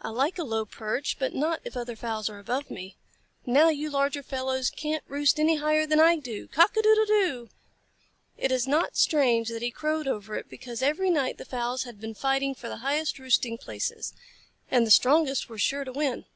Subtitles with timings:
[0.00, 2.94] I like a low perch, but not if other fowls are above me.
[3.44, 6.46] Now you larger fellows can't roost any higher than I do.
[6.46, 7.48] Cock a doodle doo!"
[8.36, 12.00] It is not strange that he crowed over it, because every night the fowls had
[12.00, 14.14] been fighting for the highest roosting places,
[14.70, 16.26] and the strongest were sure to win.